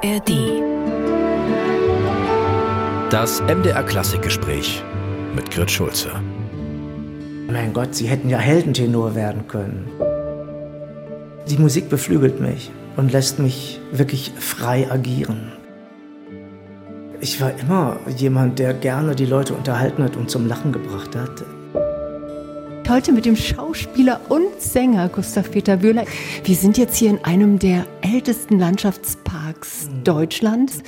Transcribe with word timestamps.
ARD. 0.00 0.62
Das 3.10 3.42
MDR 3.42 3.82
Klassikgespräch 3.82 4.84
mit 5.34 5.50
Grit 5.50 5.70
Schulze. 5.70 6.10
Mein 7.50 7.72
Gott, 7.72 7.96
Sie 7.96 8.06
hätten 8.06 8.28
ja 8.28 8.38
Heldentenor 8.38 9.16
werden 9.16 9.48
können. 9.48 9.90
Die 11.48 11.58
Musik 11.58 11.88
beflügelt 11.88 12.40
mich 12.40 12.70
und 12.96 13.10
lässt 13.10 13.40
mich 13.40 13.80
wirklich 13.90 14.32
frei 14.38 14.88
agieren. 14.88 15.52
Ich 17.20 17.40
war 17.40 17.58
immer 17.58 17.96
jemand, 18.16 18.60
der 18.60 18.74
gerne 18.74 19.16
die 19.16 19.26
Leute 19.26 19.54
unterhalten 19.54 20.04
hat 20.04 20.16
und 20.16 20.30
zum 20.30 20.46
Lachen 20.46 20.70
gebracht 20.70 21.16
hat. 21.16 21.44
Heute 22.88 23.12
mit 23.12 23.26
dem 23.26 23.36
Schauspieler 23.36 24.18
und 24.30 24.62
Sänger 24.62 25.10
Gustav 25.10 25.50
Peter 25.50 25.82
Wöhler. 25.82 26.06
Wir 26.44 26.54
sind 26.54 26.78
jetzt 26.78 26.96
hier 26.96 27.10
in 27.10 27.22
einem 27.22 27.58
der 27.58 27.84
ältesten 28.00 28.58
Landschaftsparks 28.58 29.90
Deutschlands. 30.04 30.82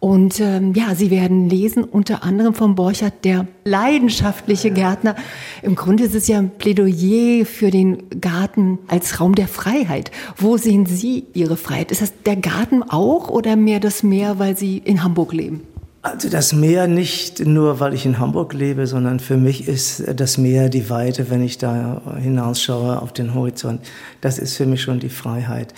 Und 0.00 0.38
ähm, 0.40 0.74
ja, 0.74 0.94
Sie 0.94 1.10
werden 1.10 1.48
lesen 1.48 1.84
unter 1.84 2.24
anderem 2.24 2.52
von 2.52 2.74
Borchert, 2.74 3.24
der 3.24 3.46
leidenschaftliche 3.64 4.70
Gärtner. 4.70 5.16
Im 5.62 5.76
Grunde 5.76 6.04
ist 6.04 6.14
es 6.14 6.28
ja 6.28 6.36
ein 6.36 6.50
Plädoyer 6.50 7.46
für 7.46 7.70
den 7.70 8.20
Garten 8.20 8.78
als 8.88 9.18
Raum 9.18 9.34
der 9.34 9.48
Freiheit. 9.48 10.10
Wo 10.36 10.58
sehen 10.58 10.84
Sie 10.84 11.24
Ihre 11.32 11.56
Freiheit? 11.56 11.90
Ist 11.90 12.02
das 12.02 12.12
der 12.26 12.36
Garten 12.36 12.82
auch 12.82 13.30
oder 13.30 13.56
mehr 13.56 13.80
das 13.80 14.02
Meer, 14.02 14.38
weil 14.38 14.58
Sie 14.58 14.76
in 14.76 15.02
Hamburg 15.02 15.32
leben? 15.32 15.62
Also 16.02 16.30
das 16.30 16.54
Meer 16.54 16.86
nicht 16.86 17.40
nur, 17.40 17.78
weil 17.78 17.92
ich 17.92 18.06
in 18.06 18.18
Hamburg 18.18 18.54
lebe, 18.54 18.86
sondern 18.86 19.20
für 19.20 19.36
mich 19.36 19.68
ist 19.68 20.02
das 20.16 20.38
Meer 20.38 20.70
die 20.70 20.88
Weite, 20.88 21.28
wenn 21.28 21.42
ich 21.42 21.58
da 21.58 22.00
hinausschaue 22.18 23.02
auf 23.02 23.12
den 23.12 23.34
Horizont. 23.34 23.82
Das 24.22 24.38
ist 24.38 24.56
für 24.56 24.64
mich 24.64 24.80
schon 24.80 24.98
die 24.98 25.10
Freiheit. 25.10 25.74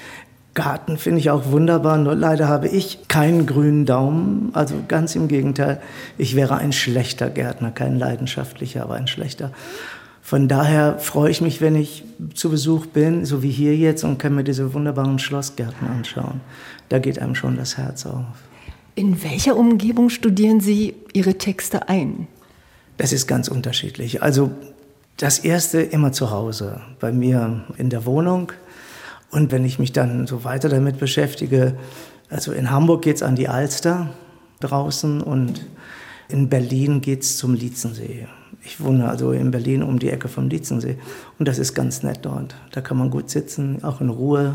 Garten 0.54 0.96
finde 0.96 1.18
ich 1.18 1.30
auch 1.30 1.50
wunderbar, 1.50 1.98
nur 1.98 2.14
leider 2.14 2.46
habe 2.46 2.68
ich 2.68 3.08
keinen 3.08 3.46
grünen 3.46 3.84
Daumen. 3.84 4.50
Also 4.52 4.76
ganz 4.86 5.16
im 5.16 5.26
Gegenteil, 5.26 5.80
ich 6.18 6.36
wäre 6.36 6.56
ein 6.56 6.72
schlechter 6.72 7.28
Gärtner, 7.28 7.72
kein 7.72 7.98
leidenschaftlicher, 7.98 8.84
aber 8.84 8.94
ein 8.94 9.08
schlechter. 9.08 9.50
Von 10.20 10.46
daher 10.46 11.00
freue 11.00 11.30
ich 11.32 11.40
mich, 11.40 11.60
wenn 11.60 11.74
ich 11.74 12.04
zu 12.34 12.50
Besuch 12.50 12.86
bin, 12.86 13.24
so 13.24 13.42
wie 13.42 13.50
hier 13.50 13.76
jetzt, 13.76 14.04
und 14.04 14.18
kann 14.18 14.36
mir 14.36 14.44
diese 14.44 14.72
wunderbaren 14.72 15.18
Schlossgärten 15.18 15.88
anschauen. 15.88 16.42
Da 16.90 17.00
geht 17.00 17.18
einem 17.18 17.34
schon 17.34 17.56
das 17.56 17.76
Herz 17.76 18.06
auf. 18.06 18.24
In 18.94 19.22
welcher 19.22 19.56
Umgebung 19.56 20.10
studieren 20.10 20.60
Sie 20.60 20.94
Ihre 21.14 21.38
Texte 21.38 21.88
ein? 21.88 22.28
Das 22.98 23.12
ist 23.12 23.26
ganz 23.26 23.48
unterschiedlich. 23.48 24.22
Also 24.22 24.50
das 25.16 25.38
erste 25.38 25.80
immer 25.80 26.12
zu 26.12 26.30
Hause, 26.30 26.82
bei 27.00 27.10
mir 27.10 27.64
in 27.78 27.88
der 27.88 28.04
Wohnung. 28.04 28.52
Und 29.30 29.50
wenn 29.50 29.64
ich 29.64 29.78
mich 29.78 29.92
dann 29.92 30.26
so 30.26 30.44
weiter 30.44 30.68
damit 30.68 30.98
beschäftige, 30.98 31.74
also 32.28 32.52
in 32.52 32.70
Hamburg 32.70 33.02
geht 33.02 33.16
es 33.16 33.22
an 33.22 33.34
die 33.34 33.48
Alster 33.48 34.10
draußen 34.60 35.22
und 35.22 35.66
in 36.28 36.50
Berlin 36.50 37.00
geht 37.00 37.22
es 37.22 37.38
zum 37.38 37.54
Lietzensee. 37.54 38.28
Ich 38.62 38.80
wohne 38.80 39.08
also 39.08 39.32
in 39.32 39.50
Berlin 39.50 39.82
um 39.82 39.98
die 39.98 40.10
Ecke 40.10 40.28
vom 40.28 40.48
Lietzensee 40.48 40.98
und 41.38 41.48
das 41.48 41.58
ist 41.58 41.72
ganz 41.74 42.02
nett 42.02 42.20
dort. 42.22 42.54
Da 42.72 42.82
kann 42.82 42.98
man 42.98 43.10
gut 43.10 43.30
sitzen, 43.30 43.82
auch 43.84 44.02
in 44.02 44.10
Ruhe, 44.10 44.54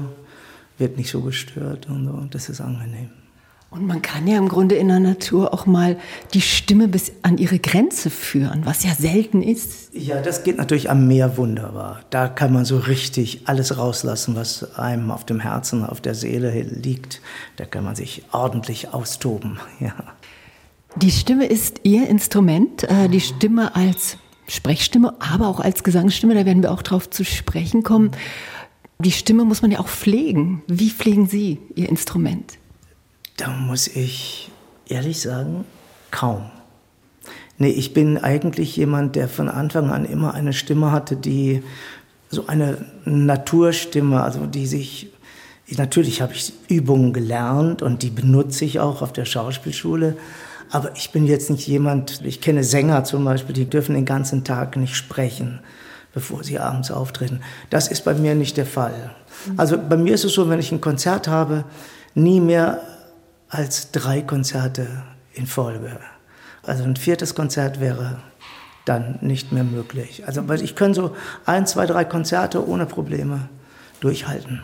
wird 0.78 0.96
nicht 0.96 1.10
so 1.10 1.22
gestört 1.22 1.88
und 1.90 2.06
so. 2.06 2.28
Das 2.30 2.50
ist 2.50 2.62
angenehm. 2.62 3.10
Und 3.70 3.86
man 3.86 4.02
kann 4.02 4.26
ja 4.28 4.38
im 4.38 4.48
Grunde 4.48 4.76
in 4.76 4.88
der 4.88 5.02
Natur 5.02 5.54
auch 5.54 5.66
mal 5.66 5.98
die 6.34 6.42
Stimme 6.42 6.88
bis 6.88 7.12
an 7.22 7.38
ihre 7.38 7.60
Grenze 7.60 8.10
führen, 8.10 8.66
was 8.66 8.86
ja 8.86 8.94
selten 8.94 9.42
ist. 9.42 9.94
Ja, 9.94 10.22
das 10.22 10.44
geht 10.44 10.58
natürlich 10.58 10.90
am 10.90 11.06
Meer 11.08 11.36
wunderbar. 11.38 12.00
Da 12.10 12.30
kann 12.30 12.54
man 12.54 12.64
so 12.64 12.78
richtig 12.78 13.42
alles 13.46 13.78
rauslassen, 13.78 14.38
was 14.38 14.78
einem 14.78 15.12
auf 15.12 15.26
dem 15.26 15.42
Herzen, 15.42 15.84
auf 15.84 16.00
der 16.00 16.16
Seele 16.16 16.62
liegt. 16.62 17.20
Da 17.58 17.66
kann 17.66 17.84
man 17.84 17.96
sich 17.96 18.24
ordentlich 18.32 18.94
austoben. 18.94 19.60
Ja. 19.80 19.94
Die 20.96 21.12
Stimme 21.12 21.46
ist 21.46 21.82
Ihr 21.84 22.08
Instrument, 22.08 22.84
äh, 22.84 23.08
die 23.10 23.22
Stimme 23.22 23.76
als 23.76 24.18
Sprechstimme, 24.48 25.14
aber 25.20 25.48
auch 25.48 25.60
als 25.60 25.84
Gesangsstimme. 25.84 26.34
Da 26.34 26.46
werden 26.46 26.64
wir 26.64 26.72
auch 26.72 26.82
drauf 26.82 27.10
zu 27.10 27.24
sprechen 27.24 27.84
kommen. 27.84 28.12
Die 28.98 29.12
Stimme 29.12 29.46
muss 29.46 29.62
man 29.62 29.70
ja 29.70 29.80
auch 29.80 29.88
pflegen. 29.88 30.64
Wie 30.68 30.90
pflegen 30.90 31.28
Sie 31.28 31.60
Ihr 31.76 31.90
Instrument? 31.90 32.58
Da 33.38 33.50
muss 33.50 33.88
ich 33.88 34.52
ehrlich 34.88 35.22
sagen, 35.22 35.64
kaum. 36.10 36.50
Nee, 37.60 37.70
ich 37.70 37.94
bin 37.94 38.18
eigentlich 38.18 38.76
jemand, 38.76 39.16
der 39.16 39.28
von 39.28 39.48
Anfang 39.48 39.92
an 39.92 40.06
immer 40.06 40.34
eine 40.34 40.54
Stimme 40.54 40.92
hatte, 40.92 41.16
die 41.16 41.64
so 42.30 42.48
eine 42.48 42.86
Naturstimme, 43.06 44.22
also 44.22 44.46
die 44.48 44.66
sich, 44.66 45.12
natürlich 45.70 46.22
habe 46.22 46.34
ich 46.34 46.52
Übungen 46.68 47.14
gelernt 47.14 47.82
und 47.82 48.04
die 48.04 48.10
benutze 48.10 48.66
ich 48.66 48.80
auch 48.80 49.02
auf 49.02 49.14
der 49.14 49.26
Schauspielschule, 49.26 50.18
aber 50.72 50.96
ich 50.96 51.12
bin 51.12 51.26
jetzt 51.26 51.50
nicht 51.50 51.68
jemand, 51.68 52.22
ich 52.26 52.42
kenne 52.42 52.64
Sänger 52.64 53.04
zum 53.04 53.24
Beispiel, 53.24 53.54
die 53.54 53.70
dürfen 53.70 53.96
den 53.96 54.06
ganzen 54.06 54.44
Tag 54.44 54.76
nicht 54.76 54.96
sprechen, 54.96 55.60
bevor 56.14 56.44
sie 56.44 56.60
abends 56.60 56.92
auftreten. 56.92 57.42
Das 57.70 57.88
ist 57.88 58.04
bei 58.04 58.14
mir 58.14 58.36
nicht 58.36 58.58
der 58.58 58.66
Fall. 58.66 59.12
Also 59.56 59.78
bei 59.78 59.96
mir 59.96 60.16
ist 60.16 60.26
es 60.26 60.34
so, 60.34 60.50
wenn 60.50 60.60
ich 60.60 60.72
ein 60.72 60.82
Konzert 60.82 61.28
habe, 61.28 61.64
nie 62.16 62.40
mehr 62.40 62.82
als 63.50 63.92
drei 63.92 64.22
Konzerte 64.22 64.88
in 65.34 65.48
Folge. 65.48 66.00
Also 66.64 66.84
ein 66.84 66.96
viertes 66.96 67.36
Konzert 67.36 67.80
wäre 67.80 68.20
dann 68.86 69.20
nicht 69.22 69.52
mehr 69.52 69.64
möglich. 69.64 70.24
Also 70.28 70.44
ich 70.54 70.76
kann 70.76 70.94
so 70.94 71.16
ein, 71.46 71.66
zwei, 71.66 71.86
drei 71.86 72.06
Konzerte 72.06 72.68
ohne 72.68 72.86
Probleme 72.86 73.50
durchhalten. 74.00 74.62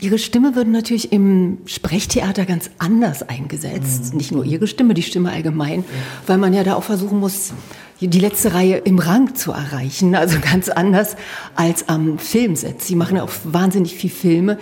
Ihre 0.00 0.18
Stimme 0.18 0.54
wird 0.54 0.68
natürlich 0.68 1.12
im 1.12 1.58
Sprechtheater 1.66 2.44
ganz 2.44 2.70
anders 2.78 3.28
eingesetzt. 3.28 4.12
Mhm. 4.12 4.16
Nicht 4.16 4.32
nur 4.32 4.44
Ihre 4.44 4.66
Stimme, 4.66 4.94
die 4.94 5.02
Stimme 5.02 5.32
allgemein, 5.32 5.84
weil 6.26 6.38
man 6.38 6.52
ja 6.52 6.62
da 6.62 6.74
auch 6.74 6.84
versuchen 6.84 7.18
muss, 7.18 7.52
die 8.00 8.20
letzte 8.20 8.54
Reihe 8.54 8.76
im 8.76 8.98
Rang 9.00 9.34
zu 9.34 9.50
erreichen. 9.50 10.14
Also 10.14 10.38
ganz 10.40 10.68
anders 10.68 11.16
als 11.56 11.88
am 11.88 12.18
Filmset. 12.18 12.82
Sie 12.82 12.94
machen 12.94 13.16
ja 13.16 13.24
auch 13.24 13.32
wahnsinnig 13.44 13.96
viel 13.96 14.10
Filme. 14.10 14.58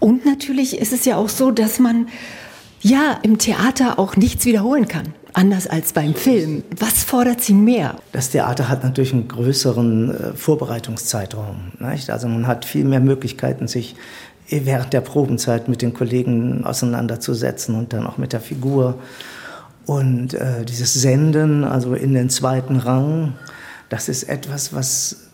Und 0.00 0.26
natürlich 0.26 0.78
ist 0.78 0.92
es 0.92 1.06
ja 1.06 1.16
auch 1.16 1.30
so, 1.30 1.50
dass 1.50 1.78
man 1.78 2.08
ja 2.84 3.18
im 3.22 3.38
Theater 3.38 3.98
auch 3.98 4.16
nichts 4.16 4.44
wiederholen 4.44 4.86
kann. 4.86 5.14
Anders 5.32 5.66
als 5.66 5.92
beim 5.92 6.14
Film. 6.14 6.62
Was 6.78 7.02
fordert 7.02 7.40
Sie 7.40 7.54
mehr? 7.54 7.96
Das 8.12 8.30
Theater 8.30 8.68
hat 8.68 8.84
natürlich 8.84 9.12
einen 9.12 9.26
größeren 9.26 10.10
äh, 10.10 10.32
Vorbereitungszeitraum. 10.34 11.72
Nicht? 11.80 12.10
Also 12.10 12.28
man 12.28 12.46
hat 12.46 12.64
viel 12.64 12.84
mehr 12.84 13.00
Möglichkeiten, 13.00 13.66
sich 13.66 13.96
während 14.48 14.92
der 14.92 15.00
Probenzeit 15.00 15.68
mit 15.68 15.82
den 15.82 15.94
Kollegen 15.94 16.64
auseinanderzusetzen 16.64 17.74
und 17.74 17.92
dann 17.92 18.06
auch 18.06 18.18
mit 18.18 18.32
der 18.32 18.40
Figur. 18.40 18.98
Und 19.86 20.34
äh, 20.34 20.64
dieses 20.64 20.94
Senden, 20.94 21.64
also 21.64 21.94
in 21.94 22.14
den 22.14 22.30
zweiten 22.30 22.76
Rang, 22.76 23.32
das 23.88 24.08
ist 24.08 24.24
etwas, 24.24 24.72
was 24.72 25.30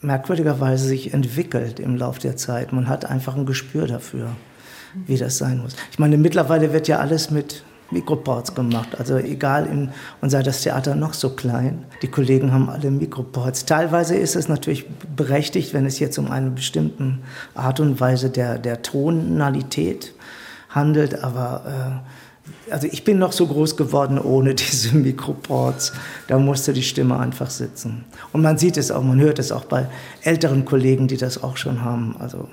merkwürdigerweise 0.00 0.86
sich 0.86 1.12
entwickelt 1.12 1.78
im 1.78 1.96
Laufe 1.96 2.20
der 2.20 2.36
Zeit. 2.36 2.72
Man 2.72 2.88
hat 2.88 3.04
einfach 3.04 3.36
ein 3.36 3.44
Gespür 3.44 3.86
dafür 3.86 4.30
wie 5.06 5.16
das 5.16 5.38
sein 5.38 5.58
muss. 5.58 5.76
Ich 5.90 5.98
meine, 5.98 6.16
mittlerweile 6.16 6.72
wird 6.72 6.88
ja 6.88 6.98
alles 6.98 7.30
mit 7.30 7.64
Mikroports 7.92 8.54
gemacht. 8.54 8.88
Also 8.98 9.16
egal, 9.16 9.66
in, 9.66 9.90
und 10.20 10.30
sei 10.30 10.42
das 10.42 10.62
Theater 10.62 10.94
noch 10.94 11.14
so 11.14 11.30
klein, 11.30 11.84
die 12.00 12.08
Kollegen 12.08 12.52
haben 12.52 12.68
alle 12.68 12.90
Mikroports. 12.90 13.66
Teilweise 13.66 14.16
ist 14.16 14.34
es 14.34 14.48
natürlich 14.48 14.86
berechtigt, 15.14 15.74
wenn 15.74 15.86
es 15.86 15.98
jetzt 15.98 16.18
um 16.18 16.30
eine 16.30 16.50
bestimmte 16.50 17.18
Art 17.54 17.80
und 17.80 18.00
Weise 18.00 18.30
der, 18.30 18.58
der 18.58 18.82
Tonalität 18.82 20.14
handelt, 20.70 21.22
aber 21.22 22.00
äh, 22.00 22.72
also 22.72 22.88
ich 22.90 23.04
bin 23.04 23.18
noch 23.18 23.32
so 23.32 23.46
groß 23.46 23.76
geworden 23.76 24.18
ohne 24.18 24.54
diese 24.54 24.96
Mikroports. 24.96 25.92
Da 26.26 26.38
musste 26.38 26.72
die 26.72 26.82
Stimme 26.82 27.18
einfach 27.18 27.50
sitzen. 27.50 28.04
Und 28.32 28.42
man 28.42 28.58
sieht 28.58 28.76
es 28.76 28.90
auch, 28.90 29.02
man 29.02 29.20
hört 29.20 29.38
es 29.38 29.52
auch 29.52 29.66
bei 29.66 29.86
älteren 30.22 30.64
Kollegen, 30.64 31.08
die 31.08 31.16
das 31.16 31.42
auch 31.42 31.56
schon 31.56 31.84
haben. 31.84 32.16
Also 32.18 32.48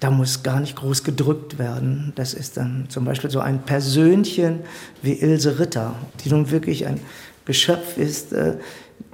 da 0.00 0.10
muss 0.10 0.42
gar 0.42 0.60
nicht 0.60 0.76
groß 0.76 1.04
gedrückt 1.04 1.58
werden. 1.58 2.12
Das 2.16 2.34
ist 2.34 2.56
dann 2.56 2.86
zum 2.88 3.04
Beispiel 3.04 3.30
so 3.30 3.40
ein 3.40 3.62
Persönchen 3.62 4.60
wie 5.02 5.14
Ilse 5.14 5.58
Ritter, 5.58 5.94
die 6.24 6.28
nun 6.28 6.50
wirklich 6.50 6.86
ein 6.86 7.00
Geschöpf 7.46 7.96
ist, 7.96 8.32
äh, 8.32 8.56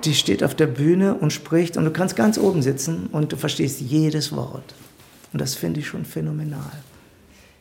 die 0.04 0.14
steht 0.14 0.42
auf 0.42 0.54
der 0.54 0.66
Bühne 0.66 1.14
und 1.14 1.32
spricht 1.32 1.76
und 1.76 1.84
du 1.84 1.90
kannst 1.90 2.16
ganz 2.16 2.38
oben 2.38 2.62
sitzen 2.62 3.08
und 3.12 3.32
du 3.32 3.36
verstehst 3.36 3.80
jedes 3.80 4.32
Wort. 4.32 4.74
Und 5.32 5.40
das 5.40 5.54
finde 5.54 5.80
ich 5.80 5.86
schon 5.86 6.04
phänomenal. 6.04 6.72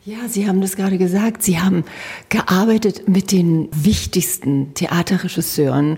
Ja, 0.04 0.26
Sie 0.26 0.48
haben 0.48 0.60
das 0.60 0.74
gerade 0.74 0.98
gesagt. 0.98 1.44
Sie 1.44 1.60
haben 1.60 1.84
gearbeitet 2.28 3.08
mit 3.08 3.30
den 3.30 3.68
wichtigsten 3.70 4.74
Theaterregisseuren, 4.74 5.96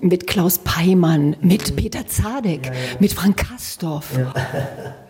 mit 0.00 0.26
Klaus 0.26 0.58
Peimann, 0.58 1.36
mit 1.40 1.76
Peter 1.76 2.08
Zadek, 2.08 2.66
ja, 2.66 2.72
ja. 2.72 2.78
mit 2.98 3.12
Frank 3.12 3.36
Kastorf. 3.36 4.18
Ja. 4.18 4.34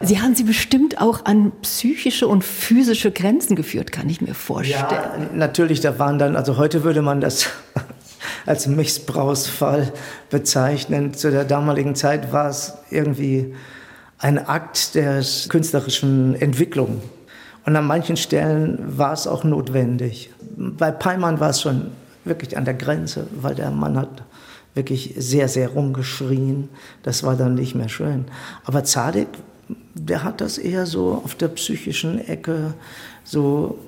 Sie 0.00 0.20
haben 0.20 0.34
sie 0.34 0.44
bestimmt 0.44 1.00
auch 1.00 1.24
an 1.24 1.50
psychische 1.62 2.28
und 2.28 2.44
physische 2.44 3.10
Grenzen 3.10 3.56
geführt, 3.56 3.90
kann 3.90 4.06
ich 4.10 4.20
mir 4.20 4.34
vorstellen. 4.34 4.84
Ja, 4.90 5.16
natürlich, 5.34 5.80
da 5.80 5.98
waren 5.98 6.18
dann, 6.18 6.36
also 6.36 6.58
heute 6.58 6.84
würde 6.84 7.00
man 7.00 7.22
das 7.22 7.48
als 8.44 8.66
Missbrauchsfall 8.66 9.94
bezeichnen. 10.28 11.14
Zu 11.14 11.30
der 11.30 11.44
damaligen 11.44 11.94
Zeit 11.94 12.34
war 12.34 12.50
es 12.50 12.74
irgendwie 12.90 13.54
ein 14.18 14.36
Akt 14.36 14.94
der 14.94 15.24
künstlerischen 15.48 16.34
Entwicklung 16.34 17.00
Und 17.66 17.74
an 17.74 17.86
manchen 17.86 18.16
Stellen 18.16 18.78
war 18.96 19.12
es 19.12 19.26
auch 19.26 19.42
notwendig. 19.42 20.30
Bei 20.56 20.92
Peimann 20.92 21.40
war 21.40 21.50
es 21.50 21.60
schon 21.60 21.90
wirklich 22.24 22.56
an 22.56 22.64
der 22.64 22.74
Grenze, 22.74 23.26
weil 23.40 23.56
der 23.56 23.72
Mann 23.72 23.98
hat 23.98 24.22
wirklich 24.74 25.14
sehr, 25.18 25.48
sehr 25.48 25.70
rumgeschrien. 25.70 26.68
Das 27.02 27.24
war 27.24 27.34
dann 27.34 27.56
nicht 27.56 27.74
mehr 27.74 27.88
schön. 27.88 28.26
Aber 28.64 28.84
Zadek, 28.84 29.28
der 29.94 30.22
hat 30.22 30.40
das 30.40 30.58
eher 30.58 30.86
so 30.86 31.20
auf 31.24 31.34
der 31.34 31.48
psychischen 31.48 32.24
Ecke 32.24 32.74
so 33.24 33.78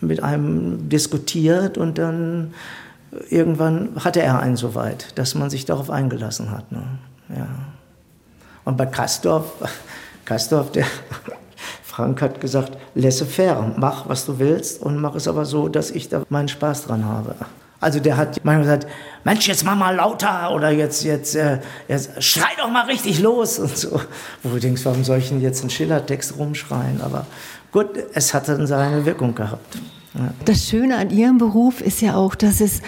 mit 0.00 0.22
einem 0.22 0.88
diskutiert 0.88 1.76
und 1.76 1.98
dann 1.98 2.54
irgendwann 3.28 3.90
hatte 4.02 4.22
er 4.22 4.40
einen 4.40 4.56
so 4.56 4.74
weit, 4.74 5.18
dass 5.18 5.34
man 5.34 5.50
sich 5.50 5.66
darauf 5.66 5.90
eingelassen 5.90 6.50
hat. 6.50 6.72
Ne? 6.72 6.82
Ja. 7.36 7.48
Und 8.64 8.78
bei 8.78 8.86
Kastorf, 8.86 9.52
Kastorf, 10.24 10.72
der 10.72 10.86
Frank 11.96 12.20
hat 12.20 12.42
gesagt, 12.42 12.76
laissez-faire, 12.94 13.72
mach, 13.78 14.06
was 14.06 14.26
du 14.26 14.38
willst 14.38 14.82
und 14.82 15.00
mach 15.00 15.14
es 15.14 15.26
aber 15.26 15.46
so, 15.46 15.68
dass 15.68 15.90
ich 15.90 16.10
da 16.10 16.24
meinen 16.28 16.48
Spaß 16.48 16.84
dran 16.84 17.06
habe. 17.06 17.34
Also 17.80 18.00
der 18.00 18.18
hat 18.18 18.44
manchmal 18.44 18.64
gesagt, 18.64 18.86
Mensch, 19.24 19.48
jetzt 19.48 19.64
mach 19.64 19.76
mal 19.76 19.96
lauter 19.96 20.54
oder 20.54 20.70
jetzt, 20.70 21.04
jetzt, 21.04 21.34
äh, 21.36 21.60
jetzt 21.88 22.22
schrei 22.22 22.50
doch 22.58 22.68
mal 22.68 22.84
richtig 22.84 23.20
los 23.20 23.58
und 23.60 23.74
so. 23.74 23.98
Wo 24.42 24.50
du 24.50 24.60
denkst, 24.60 24.84
warum 24.84 25.04
soll 25.04 25.18
ich 25.18 25.30
denn 25.30 25.40
jetzt 25.40 25.62
einen 25.62 25.70
Schillertext 25.70 26.36
rumschreien? 26.38 27.00
Aber 27.00 27.24
gut, 27.72 27.88
es 28.12 28.34
hat 28.34 28.46
dann 28.48 28.66
seine 28.66 29.06
Wirkung 29.06 29.34
gehabt. 29.34 29.78
Ja. 30.12 30.34
Das 30.44 30.68
Schöne 30.68 30.98
an 30.98 31.08
Ihrem 31.08 31.38
Beruf 31.38 31.80
ist 31.80 32.02
ja 32.02 32.14
auch, 32.16 32.34
dass 32.34 32.60
es 32.60 32.82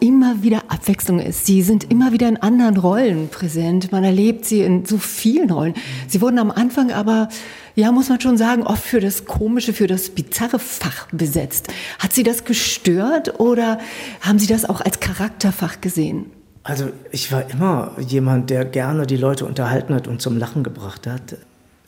immer 0.00 0.42
wieder 0.42 0.62
Abwechslung 0.68 1.20
ist. 1.20 1.46
Sie 1.46 1.62
sind 1.62 1.90
immer 1.90 2.12
wieder 2.12 2.28
in 2.28 2.36
anderen 2.36 2.76
Rollen 2.76 3.28
präsent. 3.28 3.92
Man 3.92 4.04
erlebt 4.04 4.44
sie 4.44 4.62
in 4.62 4.84
so 4.84 4.98
vielen 4.98 5.50
Rollen. 5.50 5.74
Sie 6.08 6.20
wurden 6.20 6.38
am 6.38 6.50
Anfang 6.50 6.92
aber, 6.92 7.28
ja, 7.76 7.92
muss 7.92 8.08
man 8.08 8.20
schon 8.20 8.38
sagen, 8.38 8.62
oft 8.62 8.82
für 8.82 9.00
das 9.00 9.26
komische, 9.26 9.74
für 9.74 9.86
das 9.86 10.08
bizarre 10.08 10.58
Fach 10.58 11.08
besetzt. 11.12 11.68
Hat 11.98 12.14
Sie 12.14 12.22
das 12.22 12.44
gestört 12.44 13.38
oder 13.38 13.78
haben 14.22 14.38
Sie 14.38 14.46
das 14.46 14.64
auch 14.64 14.80
als 14.80 14.98
Charakterfach 14.98 15.82
gesehen? 15.82 16.30
Also 16.62 16.90
ich 17.12 17.30
war 17.30 17.48
immer 17.50 17.92
jemand, 18.00 18.48
der 18.48 18.64
gerne 18.64 19.06
die 19.06 19.18
Leute 19.18 19.44
unterhalten 19.44 19.94
hat 19.94 20.08
und 20.08 20.22
zum 20.22 20.38
Lachen 20.38 20.64
gebracht 20.64 21.06
hat. 21.06 21.36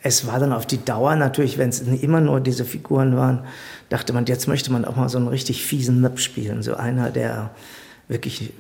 Es 0.02 0.26
war 0.26 0.38
dann 0.38 0.52
auf 0.52 0.66
die 0.66 0.84
Dauer 0.84 1.16
natürlich, 1.16 1.56
wenn 1.56 1.70
es 1.70 1.80
immer 1.80 2.20
nur 2.20 2.40
diese 2.40 2.66
Figuren 2.66 3.16
waren, 3.16 3.44
dachte 3.88 4.12
man, 4.12 4.26
jetzt 4.26 4.46
möchte 4.46 4.70
man 4.70 4.84
auch 4.84 4.94
mal 4.94 5.08
so 5.08 5.16
einen 5.16 5.28
richtig 5.28 5.64
fiesen 5.64 6.02
Möp 6.02 6.20
spielen. 6.20 6.62
So 6.62 6.74
einer, 6.76 7.10
der 7.10 7.50
wirklich 8.08 8.52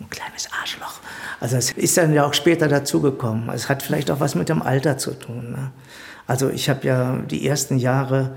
ein 0.00 0.08
kleines 0.10 0.48
Arschloch. 0.60 1.00
Also 1.40 1.56
es 1.56 1.72
ist 1.72 1.96
dann 1.96 2.14
ja 2.14 2.24
auch 2.24 2.34
später 2.34 2.68
dazugekommen. 2.68 3.50
Es 3.50 3.68
hat 3.68 3.82
vielleicht 3.82 4.12
auch 4.12 4.20
was 4.20 4.36
mit 4.36 4.48
dem 4.48 4.62
Alter 4.62 4.96
zu 4.96 5.10
tun. 5.10 5.50
Ne? 5.50 5.72
Also 6.28 6.50
ich 6.50 6.68
habe 6.68 6.86
ja 6.86 7.16
die 7.16 7.48
ersten 7.48 7.78
Jahre 7.78 8.32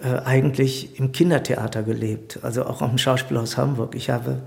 äh, 0.00 0.18
eigentlich 0.24 0.98
im 0.98 1.12
Kindertheater 1.12 1.84
gelebt, 1.84 2.40
also 2.42 2.66
auch 2.66 2.82
am 2.82 2.98
Schauspielhaus 2.98 3.56
Hamburg. 3.56 3.94
Ich 3.94 4.10
habe 4.10 4.42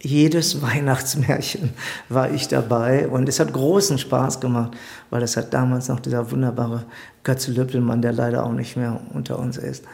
jedes 0.00 0.60
Weihnachtsmärchen 0.62 1.70
war 2.08 2.32
ich 2.32 2.48
dabei 2.48 3.06
und 3.06 3.28
es 3.28 3.38
hat 3.38 3.52
großen 3.52 3.98
Spaß 3.98 4.40
gemacht, 4.40 4.72
weil 5.10 5.20
das 5.20 5.36
hat 5.36 5.54
damals 5.54 5.88
noch 5.88 6.00
dieser 6.00 6.30
wunderbare 6.32 6.84
Götze 7.22 7.52
Löppelmann, 7.52 8.02
der 8.02 8.12
leider 8.12 8.44
auch 8.44 8.52
nicht 8.52 8.76
mehr 8.76 9.00
unter 9.12 9.38
uns 9.38 9.56
ist, 9.56 9.84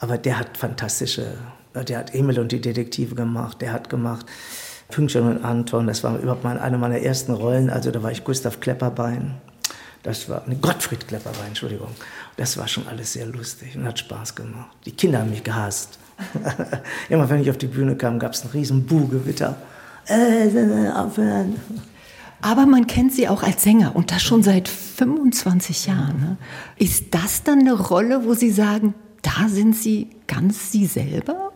aber 0.00 0.18
der 0.18 0.38
hat 0.38 0.58
fantastische 0.58 1.34
der 1.74 1.98
hat 1.98 2.14
Emil 2.14 2.38
und 2.38 2.52
die 2.52 2.60
Detektive 2.60 3.16
gemacht, 3.16 3.60
der 3.60 3.72
hat 3.72 3.88
gemacht 3.88 4.26
Pünktchen 4.88 5.28
und 5.28 5.44
Anton, 5.44 5.86
das 5.86 6.04
war 6.04 6.18
überhaupt 6.18 6.44
mal 6.44 6.58
eine 6.58 6.78
meiner 6.78 6.98
ersten 6.98 7.32
Rollen, 7.32 7.70
also 7.70 7.90
da 7.90 8.02
war 8.02 8.12
ich 8.12 8.22
Gustav 8.24 8.60
Klepperbein. 8.60 9.34
Das 10.04 10.28
war 10.28 10.46
ne, 10.46 10.56
Gottfried 10.56 11.08
Klepperbein, 11.08 11.48
Entschuldigung. 11.48 11.88
Das 12.36 12.56
war 12.56 12.68
schon 12.68 12.86
alles 12.86 13.14
sehr 13.14 13.26
lustig 13.26 13.76
und 13.76 13.84
hat 13.86 13.98
Spaß 13.98 14.36
gemacht. 14.36 14.70
Die 14.84 14.92
Kinder 14.92 15.20
haben 15.20 15.30
mich 15.30 15.42
gehasst. 15.42 15.98
Immer 17.08 17.28
wenn 17.28 17.40
ich 17.40 17.50
auf 17.50 17.58
die 17.58 17.66
Bühne 17.66 17.96
kam, 17.96 18.18
gab 18.18 18.34
es 18.34 18.44
ein 18.44 18.50
riesen 18.50 18.86
Buhgewitter. 18.86 19.56
Äh, 20.06 20.46
äh, 20.48 20.90
aufhören. 20.90 21.56
Aber 22.42 22.66
man 22.66 22.86
kennt 22.86 23.14
sie 23.14 23.26
auch 23.26 23.42
als 23.42 23.62
Sänger 23.62 23.96
und 23.96 24.10
das 24.10 24.22
schon 24.22 24.42
seit 24.42 24.68
25 24.68 25.86
Jahren. 25.86 26.20
Ne? 26.20 26.36
Ist 26.76 27.14
das 27.14 27.42
dann 27.42 27.60
eine 27.60 27.72
Rolle, 27.72 28.26
wo 28.26 28.34
Sie 28.34 28.50
sagen, 28.50 28.92
da 29.22 29.48
sind 29.48 29.74
Sie 29.74 30.10
ganz 30.26 30.70
Sie 30.70 30.84
selber? 30.84 31.53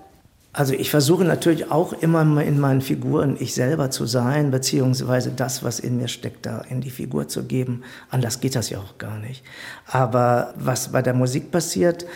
Also 0.58 0.75
ich 0.75 0.90
versuche 0.90 1.22
natürlich 1.22 1.70
auch 1.70 1.93
immer 1.93 2.43
in 2.43 2.58
meinen 2.58 2.81
Figuren 2.81 3.37
ich 3.38 3.55
selber 3.55 3.93
zu 3.93 4.06
sein, 4.06 4.50
beziehungsweise 4.50 5.31
das, 5.31 5.62
was 5.62 5.78
in 5.78 5.99
mir 5.99 6.08
steckt, 6.08 6.46
da 6.46 6.62
in 6.69 6.81
die 6.81 6.90
Figur 6.90 7.28
zu 7.28 7.44
geben. 7.44 7.84
Anders 8.10 8.40
geht 8.40 8.56
das 8.56 8.69
ja 8.69 8.78
auch 8.78 8.99
gar 8.99 9.20
nicht. 9.20 9.44
Aber 9.87 10.52
was 10.56 10.88
bei 10.90 11.00
der 11.00 11.14
Musik 11.14 11.52
passiert, 11.52 12.06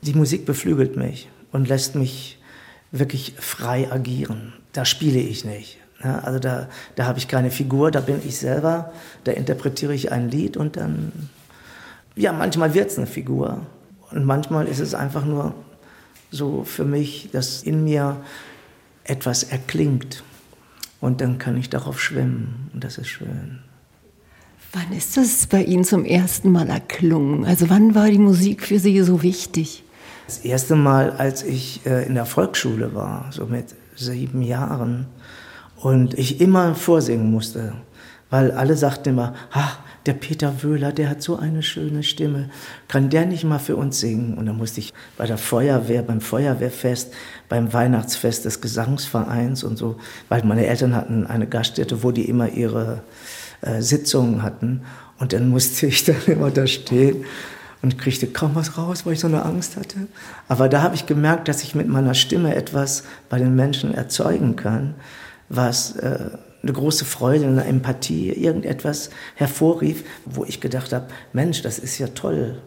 die 0.00 0.14
Musik 0.14 0.46
beflügelt 0.46 0.96
mich 0.96 1.28
und 1.52 1.68
lässt 1.68 1.94
mich 1.94 2.38
wirklich 2.90 3.34
frei 3.38 3.92
agieren. 3.92 4.54
Da 4.72 4.86
spiele 4.86 5.20
ich 5.20 5.44
nicht. 5.44 5.76
Ja, 6.02 6.20
also 6.20 6.38
da, 6.38 6.70
da 6.96 7.04
habe 7.04 7.18
ich 7.18 7.28
keine 7.28 7.50
Figur, 7.50 7.90
da 7.90 8.00
bin 8.00 8.18
ich 8.26 8.38
selber, 8.38 8.94
da 9.24 9.32
interpretiere 9.32 9.92
ich 9.92 10.10
ein 10.10 10.30
Lied 10.30 10.56
und 10.56 10.78
dann, 10.78 11.12
ja, 12.16 12.32
manchmal 12.32 12.72
wird 12.72 12.92
es 12.92 12.96
eine 12.96 13.06
Figur 13.06 13.60
und 14.10 14.24
manchmal 14.24 14.68
ist 14.68 14.80
es 14.80 14.94
einfach 14.94 15.26
nur 15.26 15.52
so 16.34 16.64
für 16.64 16.84
mich, 16.84 17.30
dass 17.32 17.62
in 17.62 17.84
mir 17.84 18.16
etwas 19.04 19.44
erklingt. 19.44 20.22
Und 21.00 21.20
dann 21.20 21.38
kann 21.38 21.56
ich 21.56 21.70
darauf 21.70 22.00
schwimmen 22.00 22.70
und 22.72 22.82
das 22.82 22.98
ist 22.98 23.08
schön. 23.08 23.60
Wann 24.72 24.96
ist 24.96 25.16
das 25.16 25.46
bei 25.46 25.62
Ihnen 25.62 25.84
zum 25.84 26.04
ersten 26.04 26.50
Mal 26.50 26.68
erklungen? 26.68 27.44
Also 27.44 27.70
wann 27.70 27.94
war 27.94 28.10
die 28.10 28.18
Musik 28.18 28.62
für 28.66 28.78
Sie 28.78 29.00
so 29.02 29.22
wichtig? 29.22 29.84
Das 30.26 30.38
erste 30.38 30.74
Mal, 30.74 31.12
als 31.12 31.42
ich 31.42 31.84
äh, 31.86 32.06
in 32.06 32.14
der 32.14 32.26
Volksschule 32.26 32.94
war, 32.94 33.30
so 33.30 33.46
mit 33.46 33.66
sieben 33.94 34.42
Jahren, 34.42 35.06
und 35.76 36.18
ich 36.18 36.40
immer 36.40 36.74
vorsingen 36.74 37.30
musste, 37.30 37.74
weil 38.30 38.50
alle 38.52 38.74
sagten 38.74 39.10
immer, 39.10 39.34
ach, 39.52 39.78
der 40.06 40.12
Peter 40.12 40.62
Wöhler, 40.62 40.92
der 40.92 41.08
hat 41.08 41.22
so 41.22 41.36
eine 41.36 41.62
schöne 41.62 42.02
Stimme. 42.02 42.50
Kann 42.88 43.08
der 43.08 43.24
nicht 43.24 43.44
mal 43.44 43.58
für 43.58 43.76
uns 43.76 44.00
singen? 44.00 44.36
Und 44.36 44.46
dann 44.46 44.56
musste 44.56 44.80
ich 44.80 44.92
bei 45.16 45.26
der 45.26 45.38
Feuerwehr, 45.38 46.02
beim 46.02 46.20
Feuerwehrfest, 46.20 47.12
beim 47.48 47.72
Weihnachtsfest 47.72 48.44
des 48.44 48.60
Gesangsvereins 48.60 49.64
und 49.64 49.78
so, 49.78 49.96
weil 50.28 50.44
meine 50.44 50.66
Eltern 50.66 50.94
hatten 50.94 51.26
eine 51.26 51.46
Gaststätte, 51.46 52.02
wo 52.02 52.10
die 52.10 52.28
immer 52.28 52.50
ihre 52.50 53.02
äh, 53.62 53.80
Sitzungen 53.80 54.42
hatten. 54.42 54.82
Und 55.18 55.32
dann 55.32 55.48
musste 55.48 55.86
ich 55.86 56.04
dann 56.04 56.22
immer 56.26 56.50
da 56.50 56.66
stehen 56.66 57.24
und 57.80 57.98
kriegte 57.98 58.26
kaum 58.26 58.54
was 58.54 58.76
raus, 58.76 59.06
weil 59.06 59.14
ich 59.14 59.20
so 59.20 59.26
eine 59.26 59.44
Angst 59.44 59.76
hatte. 59.76 60.06
Aber 60.48 60.68
da 60.68 60.82
habe 60.82 60.94
ich 60.94 61.06
gemerkt, 61.06 61.48
dass 61.48 61.62
ich 61.62 61.74
mit 61.74 61.88
meiner 61.88 62.14
Stimme 62.14 62.54
etwas 62.54 63.04
bei 63.28 63.38
den 63.38 63.54
Menschen 63.54 63.94
erzeugen 63.94 64.56
kann, 64.56 64.94
was 65.48 65.96
äh, 65.96 66.30
eine 66.64 66.72
große 66.72 67.04
Freude, 67.04 67.46
eine 67.46 67.64
Empathie, 67.64 68.30
irgendetwas 68.30 69.10
hervorrief, 69.34 70.04
wo 70.24 70.44
ich 70.44 70.60
gedacht 70.60 70.92
habe, 70.92 71.08
Mensch, 71.32 71.62
das 71.62 71.78
ist 71.78 71.98
ja 71.98 72.08
toll, 72.08 72.60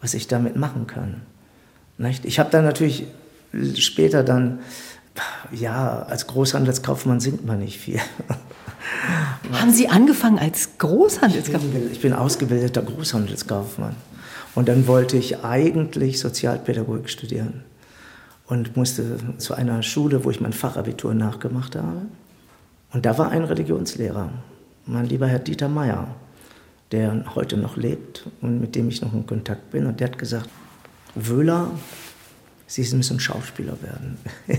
was 0.00 0.14
ich 0.14 0.26
damit 0.26 0.56
machen 0.56 0.86
kann. 0.86 1.22
Ich 2.24 2.38
habe 2.38 2.50
dann 2.50 2.64
natürlich 2.64 3.06
später 3.76 4.22
dann, 4.22 4.58
ja, 5.52 6.02
als 6.02 6.26
Großhandelskaufmann 6.26 7.20
singt 7.20 7.46
man 7.46 7.60
nicht 7.60 7.78
viel. 7.78 8.00
Haben 9.52 9.72
Sie 9.72 9.88
angefangen 9.88 10.38
als 10.38 10.78
Großhandelskaufmann? 10.78 11.72
Ich 11.72 11.82
bin, 11.82 11.92
ich 11.92 12.00
bin 12.00 12.12
ausgebildeter 12.12 12.82
Großhandelskaufmann. 12.82 13.96
Und 14.54 14.68
dann 14.68 14.86
wollte 14.86 15.16
ich 15.16 15.44
eigentlich 15.44 16.18
Sozialpädagogik 16.18 17.08
studieren 17.08 17.64
und 18.46 18.76
musste 18.76 19.18
zu 19.38 19.54
einer 19.54 19.82
Schule, 19.82 20.24
wo 20.24 20.30
ich 20.30 20.40
mein 20.40 20.52
Fachabitur 20.52 21.14
nachgemacht 21.14 21.76
habe. 21.76 22.02
Und 22.92 23.04
da 23.04 23.18
war 23.18 23.30
ein 23.30 23.44
Religionslehrer, 23.44 24.30
mein 24.86 25.06
lieber 25.06 25.26
Herr 25.26 25.38
Dieter 25.38 25.68
Meyer, 25.68 26.08
der 26.92 27.24
heute 27.34 27.56
noch 27.56 27.76
lebt 27.76 28.26
und 28.40 28.60
mit 28.60 28.74
dem 28.74 28.88
ich 28.88 29.02
noch 29.02 29.12
in 29.12 29.26
Kontakt 29.26 29.70
bin. 29.70 29.86
Und 29.86 30.00
der 30.00 30.08
hat 30.08 30.18
gesagt, 30.18 30.48
Wöhler, 31.14 31.70
Sie 32.66 32.82
müssen 32.96 33.20
Schauspieler 33.20 33.76
werden. 33.80 34.18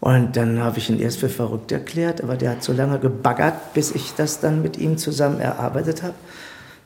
und 0.00 0.36
dann 0.36 0.60
habe 0.60 0.78
ich 0.78 0.90
ihn 0.90 1.00
erst 1.00 1.18
für 1.18 1.30
verrückt 1.30 1.72
erklärt, 1.72 2.22
aber 2.22 2.36
der 2.36 2.50
hat 2.52 2.62
so 2.62 2.72
lange 2.72 2.98
gebaggert, 2.98 3.72
bis 3.72 3.90
ich 3.90 4.14
das 4.14 4.40
dann 4.40 4.62
mit 4.62 4.76
ihm 4.76 4.98
zusammen 4.98 5.40
erarbeitet 5.40 6.02
habe. 6.02 6.14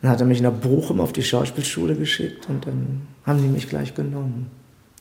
Dann 0.01 0.13
hat 0.13 0.21
er 0.21 0.27
mich 0.27 0.41
nach 0.41 0.53
Bochum 0.53 1.01
auf 1.01 1.13
die 1.13 1.25
Schauspielschule 1.25 1.97
geschickt 1.97 2.49
und 2.49 2.67
dann 2.67 3.09
haben 3.27 3.43
die 3.43 3.49
mich 3.49 3.69
gleich 3.69 3.95
genommen. 3.95 4.49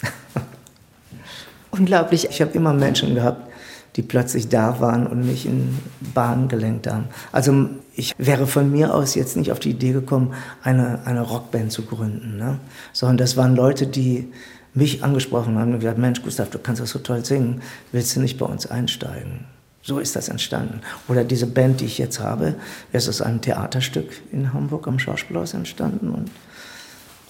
Unglaublich. 1.72 2.28
Ich 2.30 2.42
habe 2.42 2.52
immer 2.54 2.74
Menschen 2.74 3.14
gehabt, 3.14 3.52
die 3.98 4.04
plötzlich 4.04 4.48
da 4.48 4.80
waren 4.80 5.08
und 5.08 5.26
mich 5.26 5.46
in 5.46 5.78
Bahn 6.14 6.48
gelenkt 6.48 6.88
haben. 6.88 7.06
Also 7.32 7.70
ich 7.96 8.14
wäre 8.18 8.48
von 8.48 8.72
mir 8.72 8.94
aus 8.94 9.16
jetzt 9.16 9.36
nicht 9.36 9.52
auf 9.52 9.60
die 9.60 9.72
Idee 9.72 9.92
gekommen, 9.92 10.34
eine, 10.64 11.00
eine 11.06 11.22
Rockband 11.22 11.72
zu 11.72 11.82
gründen, 11.82 12.38
ne? 12.38 12.60
sondern 12.94 13.18
das 13.18 13.36
waren 13.36 13.56
Leute, 13.56 13.88
die 13.88 14.32
mich 14.76 15.04
angesprochen 15.04 15.58
haben 15.58 15.74
und 15.74 15.80
gesagt, 15.80 15.98
Mensch, 15.98 16.22
Gustav, 16.22 16.52
du 16.52 16.60
kannst 16.60 16.82
das 16.82 16.92
so 16.92 17.00
toll 17.00 17.26
singen, 17.26 17.62
willst 17.92 18.16
du 18.16 18.20
nicht 18.20 18.38
bei 18.38 18.46
uns 18.46 18.68
einsteigen? 18.68 19.46
So 19.82 20.00
ist 20.00 20.16
das 20.16 20.30
entstanden. 20.30 20.82
Oder 21.08 21.24
diese 21.24 21.48
Band, 21.48 21.82
die 21.82 21.86
ich 21.86 21.98
jetzt 21.98 22.20
habe, 22.20 22.56
ist 22.92 23.10
aus 23.10 23.22
einem 23.22 23.42
Theaterstück 23.42 24.22
in 24.32 24.54
Hamburg 24.54 24.88
am 24.88 25.00
Schauspielhaus 25.00 25.54
entstanden 25.54 26.10
und 26.10 26.30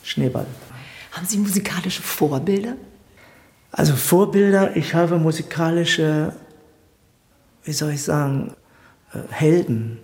Schneeball. 0.04 0.48
Haben 1.12 1.26
Sie 1.26 1.38
musikalische 1.38 2.02
Vorbilder? 2.02 2.74
Also 3.72 3.96
Vorbilder, 3.96 4.76
ich 4.76 4.96
habe 4.96 5.20
musikalische, 5.20 6.34
wie 7.68 7.74
soll 7.74 7.92
ich 7.92 8.04
sagen, 8.04 8.54
äh, 9.14 9.20
Helden. 9.30 10.00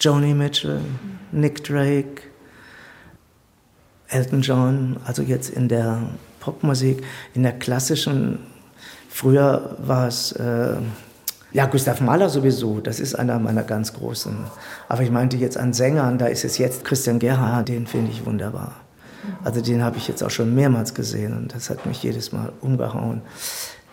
Joni 0.00 0.34
Mitchell, 0.34 0.80
Nick 1.32 1.64
Drake, 1.64 2.22
Elton 4.08 4.42
John, 4.42 4.96
also 5.04 5.22
jetzt 5.22 5.50
in 5.50 5.68
der 5.68 6.02
Popmusik, 6.40 7.02
in 7.32 7.42
der 7.42 7.52
klassischen, 7.52 8.38
früher 9.08 9.76
war 9.78 10.08
es, 10.08 10.32
äh, 10.32 10.76
ja, 11.52 11.66
Gustav 11.66 12.00
Mahler 12.00 12.28
sowieso, 12.28 12.80
das 12.80 13.00
ist 13.00 13.14
einer 13.14 13.38
meiner 13.38 13.62
ganz 13.62 13.94
großen. 13.94 14.36
Aber 14.88 15.02
ich 15.02 15.10
meinte 15.10 15.36
jetzt 15.36 15.56
an 15.56 15.72
Sängern, 15.72 16.18
da 16.18 16.26
ist 16.26 16.44
es 16.44 16.58
jetzt 16.58 16.84
Christian 16.84 17.18
Gerhard, 17.18 17.68
den 17.68 17.86
finde 17.86 18.10
ich 18.10 18.26
wunderbar. 18.26 18.72
Also 19.42 19.62
den 19.62 19.82
habe 19.82 19.96
ich 19.96 20.06
jetzt 20.06 20.22
auch 20.22 20.30
schon 20.30 20.54
mehrmals 20.54 20.92
gesehen 20.92 21.34
und 21.34 21.54
das 21.54 21.70
hat 21.70 21.86
mich 21.86 22.02
jedes 22.02 22.30
Mal 22.32 22.52
umgehauen. 22.60 23.22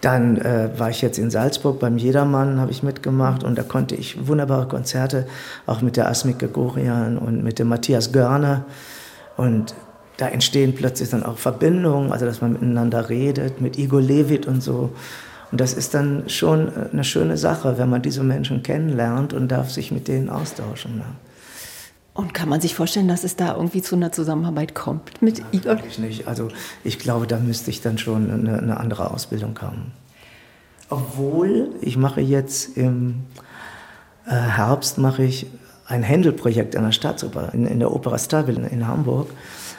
Dann 0.02 0.38
äh, 0.38 0.70
war 0.78 0.90
ich 0.90 1.02
jetzt 1.02 1.20
in 1.20 1.30
Salzburg 1.30 1.80
beim 1.80 1.98
Jedermann, 1.98 2.60
habe 2.60 2.72
ich 2.72 2.82
mitgemacht 2.82 3.44
und 3.44 3.58
da 3.58 3.64
konnte 3.64 3.96
ich 3.96 4.28
wunderbare 4.28 4.68
Konzerte, 4.68 5.28
auch 5.68 5.82
mit 5.82 5.96
der 5.96 6.10
Asmik 6.10 6.40
Gregorian 6.40 7.20
und 7.20 7.44
mit 7.44 7.60
dem 7.60 7.70
Matthias 7.70 8.12
Görner. 8.12 8.66
Und 9.38 9.76
da 10.18 10.28
entstehen 10.28 10.74
plötzlich 10.74 11.10
dann 11.10 11.24
auch 11.24 11.38
Verbindungen, 11.38 12.12
also 12.12 12.26
dass 12.26 12.42
man 12.42 12.54
miteinander 12.54 13.10
redet, 13.10 13.62
mit 13.62 13.78
Igor 13.78 14.02
Levit 14.02 14.48
und 14.48 14.62
so. 14.62 14.92
Und 15.52 15.62
das 15.62 15.74
ist 15.74 15.94
dann 15.94 16.24
schon 16.28 16.68
äh, 16.68 16.90
eine 16.92 17.04
schöne 17.04 17.38
Sache, 17.38 17.78
wenn 17.78 17.90
man 17.90 18.02
diese 18.02 18.24
Menschen 18.24 18.64
kennenlernt 18.64 19.34
und 19.34 19.50
darf 19.50 19.70
sich 19.70 19.92
mit 19.92 20.08
denen 20.08 20.30
austauschen. 20.30 20.98
Ne? 20.98 21.06
Und 22.14 22.34
kann 22.34 22.50
man 22.50 22.60
sich 22.60 22.76
vorstellen, 22.76 23.08
dass 23.08 23.24
es 23.24 23.38
da 23.38 23.56
irgendwie 23.56 23.82
zu 23.82 23.96
einer 23.96 24.12
Zusammenarbeit 24.12 24.76
kommt 24.76 25.22
mit 25.22 25.42
Igor? 25.52 25.78
Ich 25.88 25.98
nicht. 25.98 26.28
Also 26.28 26.50
ich 26.84 27.00
glaube, 27.00 27.26
da 27.26 27.38
müsste 27.38 27.70
ich 27.70 27.82
dann 27.82 27.98
schon 27.98 28.30
eine, 28.30 28.58
eine 28.58 28.78
andere 28.78 29.12
Ausbildung 29.12 29.58
haben. 29.62 29.94
Obwohl 30.90 31.70
ich 31.80 31.96
mache 31.96 32.20
jetzt 32.20 32.76
im 32.76 33.24
äh, 34.28 34.32
Herbst 34.32 34.98
mache 34.98 35.24
ich 35.24 35.48
ein 35.88 36.04
Händel-Projekt 36.04 36.76
an 36.76 36.84
der 36.84 36.92
Staatsoper, 36.92 37.54
in, 37.54 37.66
in 37.66 37.80
der 37.80 37.94
Opera 37.94 38.18
Stabile 38.18 38.68
in 38.68 38.88
Hamburg. 38.88 39.30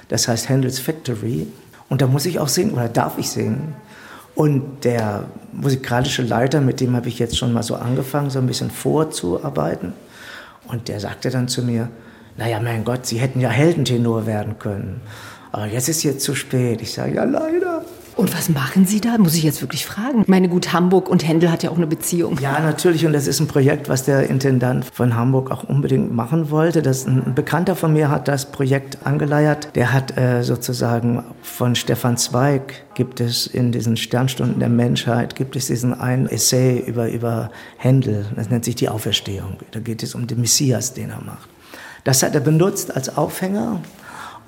Das 0.09 0.27
heißt 0.27 0.49
Händels 0.49 0.79
Factory. 0.79 1.47
Und 1.91 2.01
da 2.01 2.07
muss 2.07 2.25
ich 2.25 2.39
auch 2.39 2.49
singen 2.49 2.73
oder 2.73 2.89
darf 2.89 3.19
ich 3.19 3.29
singen. 3.29 3.75
Und 4.35 4.85
der 4.85 5.25
musikalische 5.53 6.23
Leiter, 6.23 6.63
mit 6.63 6.81
dem 6.81 6.97
habe 6.97 7.09
ich 7.09 7.19
jetzt 7.19 7.37
schon 7.37 7.53
mal 7.53 7.63
so 7.63 7.75
angefangen, 7.75 8.31
so 8.31 8.39
ein 8.39 8.47
bisschen 8.47 8.71
vorzuarbeiten. 8.71 9.93
Und 10.67 10.89
der 10.89 11.01
sagte 11.01 11.29
dann 11.29 11.49
zu 11.49 11.63
mir, 11.63 11.91
naja, 12.37 12.61
mein 12.61 12.85
Gott, 12.85 13.07
Sie 13.07 13.19
hätten 13.19 13.41
ja 13.41 13.51
Heldentenor 13.51 14.27
werden 14.27 14.59
können. 14.59 15.01
Aber 15.53 15.67
jetzt 15.67 15.89
ist 15.89 16.03
jetzt 16.03 16.25
zu 16.25 16.35
spät. 16.35 16.81
Ich 16.81 16.93
sage, 16.93 17.15
ja, 17.17 17.25
leider. 17.25 17.85
Und 18.15 18.35
was 18.37 18.49
machen 18.51 18.85
Sie 18.87 19.01
da? 19.01 19.17
Muss 19.17 19.35
ich 19.35 19.43
jetzt 19.43 19.63
wirklich 19.63 19.87
fragen. 19.87 20.25
Meine 20.27 20.49
gut, 20.49 20.73
Hamburg 20.73 21.09
und 21.09 21.27
Händel 21.27 21.51
hat 21.51 21.63
ja 21.63 21.71
auch 21.71 21.77
eine 21.77 21.87
Beziehung. 21.87 22.39
Ja, 22.41 22.61
natürlich. 22.61 23.07
Und 23.07 23.15
das 23.15 23.27
ist 23.27 23.41
ein 23.41 23.47
Projekt, 23.47 23.89
was 23.89 24.05
der 24.05 24.29
Intendant 24.29 24.85
von 24.85 25.17
Hamburg 25.17 25.51
auch 25.51 25.65
unbedingt 25.65 26.13
machen 26.13 26.51
wollte. 26.51 26.83
Das 26.83 27.07
ein 27.07 27.35
Bekannter 27.35 27.75
von 27.75 27.93
mir 27.93 28.11
hat 28.11 28.29
das 28.29 28.53
Projekt 28.53 29.07
angeleiert. 29.07 29.69
Der 29.75 29.93
hat 29.93 30.17
äh, 30.19 30.43
sozusagen 30.43 31.25
von 31.43 31.75
Stefan 31.75 32.17
Zweig 32.19 32.85
gibt 32.95 33.21
es 33.21 33.47
in 33.47 33.73
diesen 33.73 33.97
Sternstunden 33.97 34.61
der 34.61 34.69
Menschheit 34.69 35.35
gibt 35.35 35.57
es 35.57 35.69
diesen 35.69 35.99
einen 35.99 36.27
Essay 36.27 36.79
über 36.79 37.11
über 37.11 37.51
Händel. 37.79 38.27
Das 38.37 38.51
nennt 38.51 38.67
sich 38.67 38.75
die 38.75 38.91
Auferstehung. 38.91 39.57
Da 39.71 39.81
geht 39.81 40.03
es 40.03 40.15
um 40.15 40.27
den 40.27 40.41
Messias, 40.41 40.93
den 40.93 41.11
er 41.11 41.23
macht. 41.23 41.49
Das 42.05 42.23
hat 42.23 42.35
er 42.35 42.41
benutzt 42.41 42.95
als 42.95 43.17
Aufhänger 43.17 43.81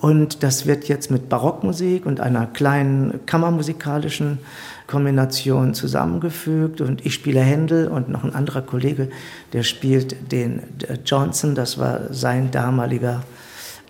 und 0.00 0.42
das 0.42 0.66
wird 0.66 0.84
jetzt 0.84 1.11
mit 1.11 1.28
Barockmusik 1.30 2.04
und 2.04 2.20
einer 2.20 2.46
kleinen 2.46 3.25
kammermusikalischen 3.25 4.38
Kombination 4.87 5.73
zusammengefügt. 5.73 6.82
Und 6.82 7.06
ich 7.06 7.14
spiele 7.14 7.40
Händel 7.40 7.88
und 7.88 8.11
noch 8.11 8.23
ein 8.23 8.34
anderer 8.34 8.61
Kollege, 8.61 9.08
der 9.54 9.62
spielt 9.62 10.30
den 10.30 10.62
Johnson, 11.06 11.54
das 11.54 11.78
war 11.78 12.12
sein 12.12 12.50
damaliger 12.50 13.23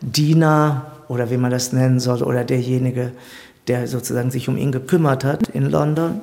Diener 0.01 0.87
oder 1.09 1.31
wie 1.31 1.37
man 1.37 1.51
das 1.51 1.73
nennen 1.73 1.99
soll, 1.99 2.23
oder 2.23 2.45
derjenige, 2.45 3.11
der 3.67 3.89
sozusagen 3.89 4.31
sich 4.31 4.49
um 4.49 4.57
ihn 4.57 4.71
gekümmert 4.71 5.25
hat 5.25 5.49
in 5.49 5.69
London. 5.69 6.21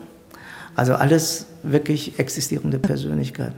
Also 0.76 0.94
alles 0.96 1.48
wirklich 1.64 2.18
existierende 2.20 2.80
Persönlichkeiten. 2.80 3.56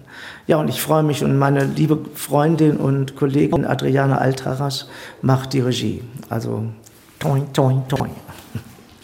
Ja, 0.48 0.58
und 0.58 0.68
ich 0.68 0.82
freue 0.82 1.04
mich 1.04 1.24
und 1.24 1.38
meine 1.38 1.66
liebe 1.66 2.00
Freundin 2.16 2.78
und 2.78 3.16
Kollegin 3.16 3.66
Adriana 3.66 4.18
Altaras 4.18 4.88
macht 5.22 5.54
die 5.54 5.62
Regie. 5.62 6.02
Also 6.30 6.66
toin, 7.20 7.52
toin, 7.54 7.88
toin. 7.88 8.12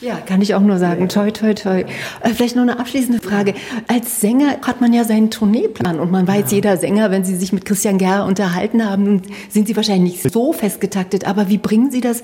Ja, 0.01 0.15
kann 0.15 0.41
ich 0.41 0.55
auch 0.55 0.61
nur 0.61 0.77
sagen, 0.77 1.09
toi, 1.09 1.29
toi, 1.29 1.53
toi. 1.53 1.83
Äh, 2.21 2.29
vielleicht 2.33 2.55
noch 2.55 2.63
eine 2.63 2.79
abschließende 2.79 3.21
Frage. 3.21 3.53
Als 3.87 4.21
Sänger 4.21 4.61
hat 4.61 4.79
man 4.79 4.93
ja 4.93 5.03
seinen 5.03 5.29
Tourneeplan 5.29 5.99
und 5.99 6.09
man 6.09 6.25
weiß, 6.25 6.51
ja. 6.51 6.55
jeder 6.55 6.77
Sänger, 6.77 7.11
wenn 7.11 7.25
Sie 7.25 7.35
sich 7.35 7.51
mit 7.51 7.65
Christian 7.65 7.97
Gerr 7.97 8.23
unterhalten 8.25 8.89
haben, 8.89 9.23
sind 9.49 9.67
Sie 9.67 9.75
wahrscheinlich 9.75 10.23
nicht 10.23 10.33
so 10.33 10.53
festgetaktet. 10.53 11.27
Aber 11.27 11.49
wie 11.49 11.57
bringen 11.57 11.91
Sie 11.91 11.99
das, 11.99 12.23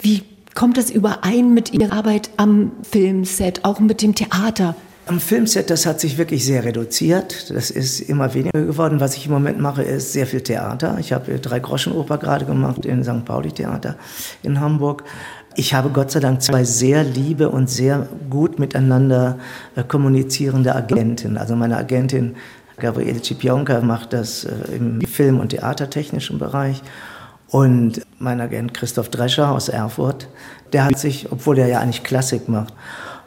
wie 0.00 0.22
kommt 0.54 0.76
das 0.76 0.90
überein 0.90 1.54
mit 1.54 1.72
Ihrer 1.72 1.94
Arbeit 1.94 2.28
am 2.36 2.72
Filmset, 2.82 3.64
auch 3.64 3.80
mit 3.80 4.02
dem 4.02 4.14
Theater? 4.14 4.76
Am 5.06 5.20
Filmset, 5.20 5.68
das 5.68 5.84
hat 5.84 6.00
sich 6.00 6.16
wirklich 6.16 6.46
sehr 6.46 6.64
reduziert. 6.64 7.50
Das 7.50 7.70
ist 7.70 8.00
immer 8.00 8.32
weniger 8.32 8.62
geworden. 8.62 9.00
Was 9.00 9.16
ich 9.16 9.26
im 9.26 9.32
Moment 9.32 9.60
mache, 9.60 9.82
ist 9.82 10.14
sehr 10.14 10.26
viel 10.26 10.40
Theater. 10.40 10.96
Ich 10.98 11.12
habe 11.12 11.38
drei 11.38 11.58
Groschenoper 11.60 12.16
gerade 12.16 12.46
gemacht 12.46 12.86
in 12.86 13.04
St. 13.04 13.22
Pauli 13.26 13.52
Theater 13.52 13.96
in 14.42 14.60
Hamburg. 14.60 15.04
Ich 15.56 15.74
habe 15.74 15.90
Gott 15.90 16.10
sei 16.10 16.20
Dank 16.20 16.40
zwei 16.40 16.64
sehr 16.64 17.04
liebe 17.04 17.50
und 17.50 17.68
sehr 17.68 18.08
gut 18.30 18.58
miteinander 18.58 19.38
äh, 19.76 19.84
kommunizierende 19.84 20.74
Agenten. 20.74 21.36
Also 21.36 21.54
meine 21.54 21.76
Agentin 21.76 22.36
Gabriele 22.78 23.22
Cipionka 23.22 23.82
macht 23.82 24.14
das 24.14 24.44
äh, 24.44 24.76
im 24.76 25.02
Film- 25.02 25.38
und 25.38 25.50
Theatertechnischen 25.50 26.38
Bereich. 26.38 26.82
Und 27.48 28.00
mein 28.18 28.40
Agent 28.40 28.72
Christoph 28.72 29.10
Drescher 29.10 29.52
aus 29.52 29.68
Erfurt, 29.68 30.28
der 30.72 30.86
hat 30.86 30.98
sich, 30.98 31.30
obwohl 31.30 31.58
er 31.58 31.68
ja 31.68 31.80
eigentlich 31.80 32.02
Klassik 32.02 32.48
macht, 32.48 32.72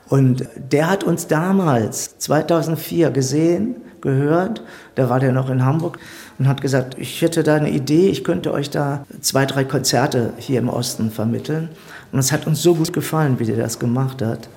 und 0.09 0.47
der 0.71 0.89
hat 0.89 1.03
uns 1.03 1.27
damals, 1.27 2.17
2004, 2.17 3.11
gesehen, 3.11 3.75
gehört. 4.01 4.61
Da 4.95 5.09
war 5.09 5.19
der 5.19 5.31
noch 5.31 5.49
in 5.49 5.65
Hamburg 5.65 5.99
und 6.39 6.47
hat 6.47 6.61
gesagt, 6.61 6.95
ich 6.97 7.21
hätte 7.21 7.43
da 7.43 7.55
eine 7.55 7.69
Idee, 7.69 8.09
ich 8.09 8.23
könnte 8.23 8.53
euch 8.53 8.69
da 8.69 9.05
zwei, 9.21 9.45
drei 9.45 9.63
Konzerte 9.63 10.33
hier 10.37 10.59
im 10.59 10.69
Osten 10.69 11.11
vermitteln. 11.11 11.69
Und 12.11 12.19
es 12.19 12.31
hat 12.31 12.47
uns 12.47 12.61
so 12.61 12.75
gut 12.75 12.93
gefallen, 12.93 13.39
wie 13.39 13.45
der 13.45 13.57
das 13.57 13.79
gemacht 13.79 14.21
hat. 14.21 14.47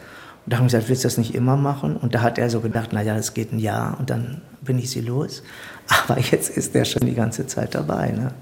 Und 0.45 0.53
da 0.53 0.57
haben 0.57 0.65
wir 0.65 0.69
gesagt, 0.69 0.89
willst 0.89 1.05
du 1.05 1.09
das 1.09 1.19
nicht 1.19 1.35
immer 1.35 1.57
machen? 1.57 1.97
Und 1.97 2.15
da 2.15 2.23
hat 2.23 2.39
er 2.39 2.49
so 2.49 2.61
gedacht, 2.61 2.93
naja, 2.93 3.15
das 3.17 3.35
geht 3.35 3.53
ein 3.53 3.59
Jahr 3.59 3.99
und 3.99 4.11
dann 4.11 4.43
bin 4.63 4.79
ich 4.79 4.91
sie 4.91 5.01
los. 5.01 5.43
Aber 6.07 6.21
jetzt 6.21 6.57
ist 6.57 6.75
er 6.75 6.85
schon 6.85 7.07
die 7.07 7.15
ganze 7.15 7.47
Zeit 7.47 7.75
dabei. 7.75 8.11
Ne? 8.11 8.33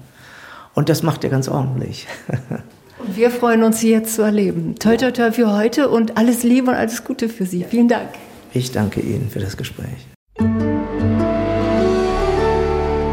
Und 0.75 0.89
das 0.89 1.03
macht 1.03 1.23
er 1.23 1.29
ganz 1.29 1.47
ordentlich. 1.47 2.07
Und 2.99 3.15
wir 3.15 3.31
freuen 3.31 3.63
uns, 3.63 3.79
Sie 3.79 3.91
jetzt 3.91 4.13
zu 4.15 4.21
erleben. 4.21 4.75
Toi, 4.79 4.97
toi, 4.97 5.11
toi 5.11 5.31
für 5.31 5.53
heute 5.53 5.89
und 5.89 6.17
alles 6.17 6.43
Liebe 6.43 6.71
und 6.71 6.77
alles 6.77 7.03
Gute 7.03 7.29
für 7.29 7.45
Sie. 7.45 7.65
Vielen 7.67 7.87
Dank. 7.87 8.09
Ich 8.53 8.71
danke 8.71 8.99
Ihnen 8.99 9.29
für 9.29 9.39
das 9.39 9.57
Gespräch. 9.57 10.07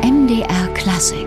MDR 0.02 0.68
Klassik 0.74 1.26